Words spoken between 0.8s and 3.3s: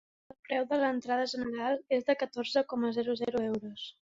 l’entrada general és de catorze coma zero